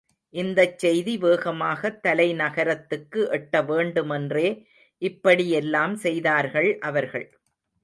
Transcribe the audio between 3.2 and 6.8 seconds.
எட்ட வேண்டுமென்றே இப்படி எல்லாம் செய்தார்கள்